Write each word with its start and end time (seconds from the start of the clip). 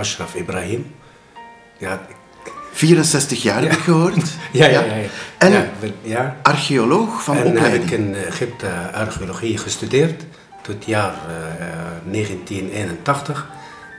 Ashraf 0.00 0.34
Ibrahim. 0.34 0.94
Ja, 1.78 2.00
64 2.72 3.42
jaar 3.42 3.62
heb 3.62 3.72
ik 3.72 3.78
gehoord. 3.78 4.14
ja, 4.52 4.66
ja, 4.66 4.80
ja. 4.80 4.94
ja. 4.94 5.08
En 5.38 5.70
ja, 6.02 6.36
archeoloog 6.42 7.22
van 7.22 7.36
En 7.36 7.42
heb 7.42 7.54
opleiding. 7.54 7.84
ik 7.84 7.90
in 7.90 8.14
Egypte 8.14 8.68
archeologie 8.92 9.58
gestudeerd 9.58 10.24
tot 10.62 10.74
het 10.74 10.84
jaar 10.84 11.12
eh, 11.12 12.12
1981. 12.12 13.48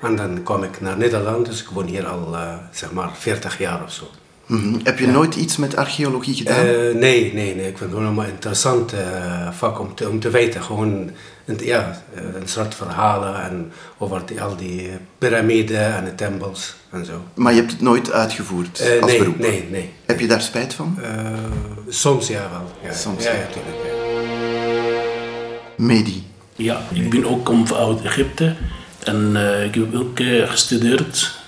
En 0.02 0.16
dan 0.16 0.43
kwam 0.43 0.63
ik 0.63 0.81
naar 0.81 0.98
Nederland, 0.98 1.45
dus 1.45 1.61
ik 1.61 1.70
woon 1.70 1.85
hier 1.85 2.07
al 2.07 2.36
eh, 2.36 2.54
zeg 2.71 2.91
maar 2.91 3.09
40 3.13 3.57
jaar 3.57 3.83
of 3.83 3.91
zo. 3.91 4.09
Mhm. 4.52 4.79
Heb 4.83 4.99
je 4.99 5.07
nooit 5.07 5.36
iets 5.36 5.57
met 5.57 5.75
archeologie 5.75 6.36
gedaan? 6.36 6.65
Eh, 6.65 6.93
nee, 6.93 7.34
nee, 7.34 7.55
nee. 7.55 7.55
Ik 7.55 7.77
vind 7.77 7.79
het 7.79 7.89
gewoon 7.89 8.04
helemaal 8.04 8.25
interessant 8.25 8.94
eh, 8.94 9.52
vak 9.52 9.80
om 9.80 9.95
te, 9.95 10.09
om 10.09 10.20
te 10.20 10.30
weten. 10.30 10.63
Gewoon 10.63 11.09
een, 11.45 11.59
ja, 11.63 12.02
eh, 12.16 12.23
een 12.23 12.48
soort 12.48 12.75
verhalen 12.75 13.44
en 13.44 13.72
over 13.98 14.22
die, 14.25 14.41
al 14.41 14.55
die 14.55 14.89
piramiden 15.17 15.95
en 15.95 16.05
de 16.05 16.16
tempels 16.16 16.75
en 16.89 17.05
zo. 17.05 17.23
maar 17.34 17.53
je 17.53 17.59
hebt 17.59 17.72
het 17.72 17.81
nooit 17.81 18.11
uitgevoerd 18.11 18.81
als 19.02 19.11
nee, 19.11 19.20
beroep? 19.20 19.39
nee, 19.39 19.67
nee. 19.72 19.94
Heb 20.05 20.20
je 20.20 20.27
daar 20.27 20.41
spijt 20.41 20.73
van? 20.73 20.97
Eh, 21.02 21.09
soms 21.89 22.27
ja 22.27 22.49
wel. 22.52 22.89
Ja, 22.89 22.97
Soms, 22.97 23.23
ja, 23.23 23.31
ja. 23.31 23.47
Medi. 25.75 26.23
Ja, 26.55 26.81
ik 26.94 27.09
ben 27.09 27.25
ook 27.25 27.45
kom 27.45 27.66
uit 27.73 28.02
Egypte 28.02 28.55
en 29.03 29.31
eh, 29.36 29.66
ik 29.66 29.75
heb 29.75 29.95
ook 29.95 30.20
gestudeerd 30.49 31.41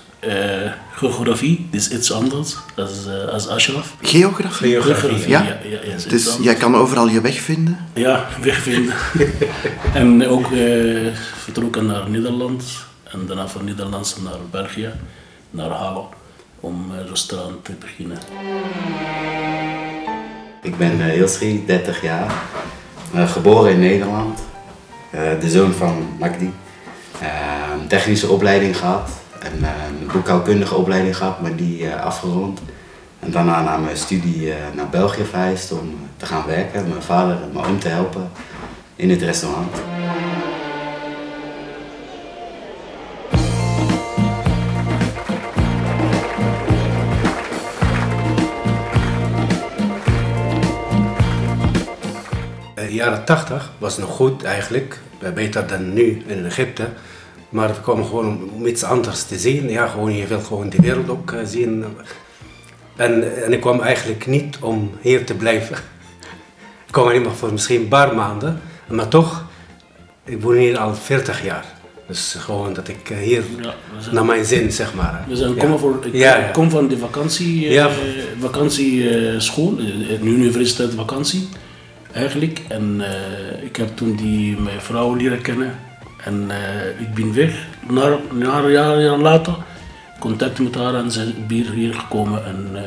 geografie, 0.92 1.68
dat 1.70 1.80
is 1.80 1.90
iets 1.90 2.12
anders 2.12 2.56
als, 2.76 3.06
eh, 3.06 3.32
als 3.32 3.48
Ashraf. 3.48 3.94
Geografie? 4.02 4.70
Geografie, 4.80 5.28
Ja? 5.28 5.42
ja, 5.42 5.56
ja, 5.70 5.80
is 5.80 5.94
iets 5.94 6.04
Dus 6.04 6.26
anders. 6.28 6.44
jij 6.44 6.54
kan 6.54 6.76
overal 6.76 7.08
je 7.08 7.20
weg 7.20 7.40
vinden? 7.40 7.78
Ja, 7.94 8.26
wegvinden. 8.42 8.94
en 9.94 10.26
ook 10.28 10.52
eh, 10.52 11.12
vertrokken 11.42 11.86
naar 11.86 12.10
Nederland 12.10 12.64
en 13.04 13.26
daarna 13.26 13.48
van 13.48 13.64
Nederlands 13.64 14.16
naar 14.16 14.38
België, 14.50 14.90
naar 15.50 15.70
Halle, 15.70 16.02
om 16.60 16.90
een 16.98 17.08
restaurant 17.08 17.64
te 17.64 17.72
beginnen. 17.80 18.18
Ik 20.62 20.76
ben 20.76 20.98
uh, 21.00 21.16
Ilsri, 21.16 21.64
30 21.66 22.02
jaar, 22.02 22.34
Eh, 23.14 23.30
geboren 23.32 23.70
in 23.72 23.78
Nederland, 23.80 24.38
Eh, 25.10 25.20
de 25.40 25.50
zoon 25.50 25.72
van 25.72 26.16
Magdi. 26.18 26.52
Eh, 27.20 27.28
een 27.80 27.86
technische 27.86 28.28
opleiding 28.28 28.76
gehad 28.76 29.10
en 29.44 29.64
eh, 29.64 29.70
een 30.00 30.06
boekhoudkundige 30.12 30.74
opleiding 30.74 31.16
gehad, 31.16 31.40
maar 31.40 31.56
die 31.56 31.88
eh, 31.88 32.04
afgerond. 32.04 32.60
En 33.20 33.30
daarna 33.30 33.62
na 33.62 33.76
mijn 33.76 33.96
studie 33.96 34.52
eh, 34.52 34.56
naar 34.74 34.88
België 34.88 35.24
verhuisd 35.24 35.72
om 35.72 35.98
te 36.16 36.26
gaan 36.26 36.46
werken, 36.46 36.88
mijn 36.88 37.02
vader 37.02 37.42
en 37.42 37.50
mijn 37.52 37.66
oom 37.66 37.78
te 37.78 37.88
helpen 37.88 38.30
in 38.96 39.10
het 39.10 39.22
restaurant. 39.22 39.74
De 52.74 53.00
jaren 53.00 53.24
80 53.24 53.72
was 53.78 53.98
nog 53.98 54.10
goed 54.10 54.44
eigenlijk, 54.44 55.00
beter 55.34 55.66
dan 55.66 55.92
nu 55.92 56.22
in 56.26 56.46
Egypte. 56.46 56.88
Maar 57.54 57.68
we 57.68 57.80
kwamen 57.80 58.04
gewoon 58.04 58.50
om, 58.54 58.66
iets 58.66 58.82
anders 58.84 59.22
te 59.22 59.38
zien. 59.38 59.68
Ja, 59.70 59.86
gewoon, 59.86 60.16
je 60.16 60.26
wil 60.26 60.40
gewoon 60.40 60.68
de 60.68 60.76
wereld 60.80 61.08
ook 61.08 61.32
eh, 61.32 61.40
zien. 61.44 61.84
En, 62.96 63.42
en 63.44 63.52
ik 63.52 63.60
kwam 63.60 63.80
eigenlijk 63.80 64.26
niet 64.26 64.56
om 64.60 64.90
hier 65.00 65.24
te 65.26 65.34
blijven. 65.34 65.76
Ik 66.86 66.90
kwam 66.92 67.06
alleen 67.06 67.22
maar 67.22 67.34
voor 67.34 67.52
misschien 67.52 67.80
een 67.80 67.88
paar 67.88 68.14
maanden. 68.14 68.60
Maar 68.88 69.08
toch, 69.08 69.44
ik 70.24 70.42
woon 70.42 70.54
hier 70.54 70.78
al 70.78 70.94
40 70.94 71.44
jaar. 71.44 71.64
Dus 72.06 72.36
gewoon 72.38 72.72
dat 72.74 72.88
ik 72.88 73.10
eh, 73.10 73.16
hier 73.16 73.42
Ja, 73.62 73.74
we 73.96 74.02
zijn- 74.02 74.14
naar 74.14 74.24
mijn 74.24 74.44
zin, 74.44 74.72
zeg 74.72 74.94
maar. 74.94 75.24
We 75.28 75.36
zijn 75.36 75.54
Ja. 75.54 75.60
komen 75.62 75.78
voor, 75.78 75.98
ik 76.06 76.14
Ja, 76.14 76.48
kom 76.52 76.70
van 76.70 76.88
de 76.88 76.98
vakantie, 76.98 77.78
eh, 77.78 77.86
vakantieschool, 78.40 79.74
eh, 79.78 80.10
een 80.10 80.26
universiteit 80.26 80.94
vakantie 80.94 81.48
eigenlijk. 82.12 82.60
En 82.68 82.96
eh, 83.00 83.64
ik 83.64 83.76
heb 83.76 83.96
toen 83.96 84.16
die, 84.16 84.56
mijn 84.60 84.80
vrouw 84.80 85.14
leren 85.14 85.42
kennen. 85.42 85.74
En 86.24 86.50
eh, 86.50 87.00
ik 87.00 87.14
ben 87.14 87.34
weg. 87.34 87.66
Na 87.88 88.18
een 88.30 88.70
jaar, 88.70 89.00
jaar 89.00 89.18
later 89.18 89.54
contact 90.18 90.58
met 90.58 90.74
haar 90.74 90.94
en 90.94 91.10
ze 91.10 91.32
is 91.48 91.68
hier 91.68 91.94
gekomen 91.94 92.44
en 92.44 92.70
eh, 92.74 92.82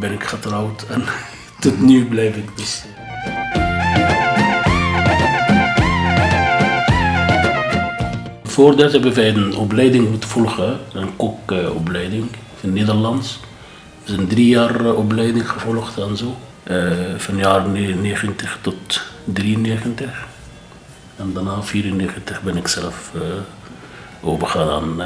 ben 0.00 0.12
ik 0.12 0.24
getrouwd. 0.24 0.86
En 0.88 1.02
tot 1.60 1.80
nu 1.80 2.04
blijf 2.04 2.36
ik 2.36 2.56
dus. 2.56 2.84
Voordat 8.42 8.92
hebben 8.92 9.14
wij 9.14 9.28
een 9.28 9.56
opleiding 9.56 10.10
moeten 10.10 10.28
volgen, 10.28 10.78
een 10.92 11.16
kokopleiding 11.16 12.26
in 12.60 12.72
Nederlands. 12.72 13.40
We 14.04 14.12
zijn 14.12 14.26
drie 14.26 14.48
jaar 14.48 14.84
eh, 14.84 14.96
opleiding 14.96 15.50
gevolgd 15.50 15.98
en 15.98 16.16
zo. 16.16 16.36
Eh, 16.62 16.92
van 17.16 17.36
jaar 17.36 17.68
90 17.68 18.58
tot 18.60 19.02
93. 19.24 20.28
En 21.20 21.32
daarna 21.32 21.62
94 21.62 22.42
ben 22.42 22.56
ik 22.56 22.68
zelf 22.68 23.10
eh 23.14 23.20
overgegaan. 24.22 25.02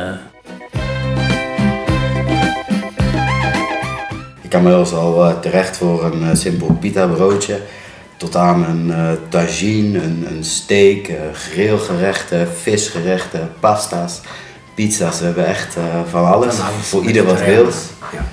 Ik 4.42 4.50
kan 4.50 4.64
wel 4.64 4.86
al 4.92 5.24
eh, 5.24 5.38
terecht 5.40 5.76
voor 5.76 6.04
een 6.04 6.30
eh, 6.30 6.36
simpel 6.36 6.76
pita 6.80 7.06
broodje. 7.06 7.60
Tot 8.16 8.36
aan 8.36 8.64
een 8.64 9.18
tagine, 9.28 10.02
een, 10.02 10.26
een 10.30 10.44
steak, 10.44 11.10
grillgerechten, 11.32 12.48
visgerechten, 12.48 13.52
pasta's, 13.60 14.20
pizza's. 14.74 15.18
We 15.18 15.24
hebben 15.24 15.46
echt 15.46 15.76
eh, 15.76 15.82
van 16.10 16.26
alles. 16.26 16.54
Van 16.54 16.66
alles. 16.66 16.86
Voor 16.86 17.04
ieder 17.04 17.24
wat 17.24 17.44
wil. 17.44 17.64
Ja. 18.12 18.26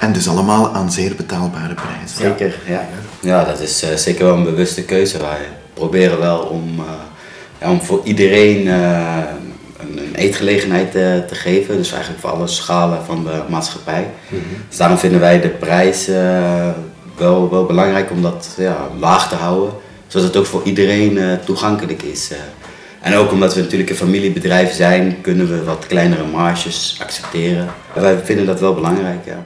En 0.00 0.12
dus 0.12 0.28
allemaal 0.28 0.74
aan 0.74 0.92
zeer 0.92 1.14
betaalbare 1.14 1.74
prijzen. 1.74 2.16
Zeker, 2.16 2.60
ja. 2.66 2.88
Ja, 3.20 3.44
dat 3.44 3.60
is 3.60 3.82
eh, 3.82 3.96
zeker 3.96 4.24
wel 4.24 4.34
een 4.34 4.44
bewuste 4.44 4.84
keuze. 4.84 5.18
Wij 5.18 5.48
proberen 5.74 6.18
wel 6.18 6.38
om, 6.38 6.84
om 7.60 7.80
voor 7.82 8.00
iedereen 8.04 8.68
eh, 8.68 9.18
een, 9.80 9.98
een 9.98 10.14
eetgelegenheid 10.14 10.94
eh, 10.94 11.18
te 11.18 11.34
geven. 11.34 11.76
Dus 11.76 11.92
eigenlijk 11.92 12.20
voor 12.20 12.30
alle 12.30 12.46
schalen 12.46 13.04
van 13.04 13.24
de 13.24 13.42
maatschappij. 13.48 14.10
Dus 14.68 14.76
daarom 14.76 14.98
vinden 14.98 15.20
wij 15.20 15.40
de 15.40 15.48
prijs 15.48 16.08
eh, 16.08 16.68
wel, 17.16 17.50
wel 17.50 17.64
belangrijk 17.64 18.10
om 18.10 18.22
dat 18.22 18.54
ja, 18.58 18.88
laag 18.98 19.28
te 19.28 19.34
houden. 19.34 19.74
Zodat 20.06 20.26
het 20.26 20.36
ook 20.36 20.46
voor 20.46 20.62
iedereen 20.64 21.38
toegankelijk 21.44 22.02
is. 22.02 22.30
En 23.00 23.14
ook 23.14 23.32
omdat 23.32 23.54
we 23.54 23.60
natuurlijk 23.60 23.90
een 23.90 23.96
familiebedrijf 23.96 24.72
zijn, 24.72 25.20
kunnen 25.20 25.48
we 25.48 25.64
wat 25.64 25.86
kleinere 25.86 26.24
marges 26.24 26.98
accepteren. 27.02 27.68
En 27.94 28.02
wij 28.02 28.18
vinden 28.24 28.46
dat 28.46 28.60
wel 28.60 28.74
belangrijk, 28.74 29.24
ja. 29.24 29.44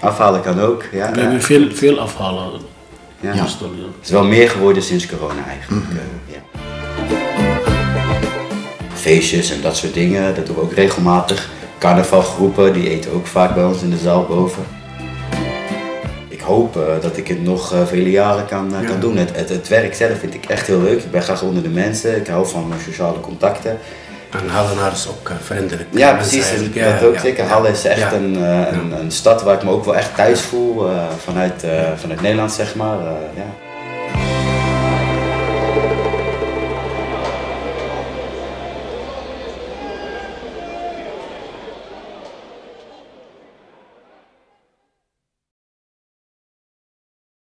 Afhalen 0.00 0.40
kan 0.42 0.60
ook, 0.60 0.84
ja. 0.92 1.10
We 1.10 1.20
hebben 1.20 1.42
veel, 1.42 1.70
veel 1.72 1.98
afhalen. 1.98 2.60
Ja. 3.32 3.44
Het 3.44 4.04
is 4.04 4.10
wel 4.10 4.24
meer 4.24 4.50
geworden 4.50 4.82
sinds 4.82 5.06
corona 5.06 5.46
eigenlijk. 5.48 5.82
eh, 5.90 6.34
ja. 6.34 6.60
Feestjes 8.94 9.50
en 9.50 9.60
dat 9.60 9.76
soort 9.76 9.94
dingen, 9.94 10.34
dat 10.34 10.46
doen 10.46 10.54
we 10.54 10.60
ook 10.62 10.72
regelmatig. 10.72 11.50
Carnavalgroepen, 11.78 12.72
die 12.72 12.90
eten 12.90 13.12
ook 13.12 13.26
vaak 13.26 13.54
bij 13.54 13.64
ons 13.64 13.82
in 13.82 13.90
de 13.90 13.96
zaal 13.98 14.24
boven. 14.26 14.62
Ik 16.28 16.40
hoop 16.40 16.76
eh, 16.76 16.82
dat 17.00 17.16
ik 17.16 17.28
het 17.28 17.42
nog 17.42 17.72
eh, 17.72 17.86
vele 17.86 18.10
jaren 18.10 18.46
kan, 18.46 18.72
kan 18.86 19.00
doen. 19.00 19.16
Het, 19.16 19.36
het, 19.36 19.48
het 19.48 19.68
werk 19.68 19.94
zelf 19.94 20.18
vind 20.18 20.34
ik 20.34 20.44
echt 20.44 20.66
heel 20.66 20.80
leuk. 20.80 21.02
Ik 21.02 21.10
ben 21.10 21.22
graag 21.22 21.42
onder 21.42 21.62
de 21.62 21.68
mensen, 21.68 22.16
ik 22.16 22.26
hou 22.26 22.46
van 22.46 22.72
sociale 22.84 23.20
contacten. 23.20 23.78
En 24.42 24.48
Hallenaar 24.48 24.92
is 24.92 25.08
ook 25.08 25.28
eh, 25.28 25.34
vriendelijk. 25.42 25.88
Ja, 25.90 26.12
precies. 26.14 26.44
Eigenlijk. 26.48 26.74
dat 26.74 27.00
Ja, 27.00 27.06
ook 27.06 27.14
ja, 27.14 27.20
zeker. 27.20 27.44
ja. 27.44 27.50
Halle 27.50 27.68
is 27.68 27.84
echt 27.84 27.98
Ja. 27.98 28.12
een, 28.12 28.36
eh, 28.44 28.72
een, 28.72 28.92
een 29.00 29.10
stad 29.10 29.42
waar 29.42 29.54
ik 29.54 29.62
me 29.62 29.70
ook 29.70 29.84
wel 29.84 29.96
echt 29.96 30.14
thuis 30.14 30.40
voel. 30.40 30.88
eh, 30.90 30.96
vanuit, 31.24 31.64
vanuit 31.96 32.20
Nederland, 32.20 32.52
zeg 32.52 32.74
maar. 32.74 32.96
ja. 33.34 33.44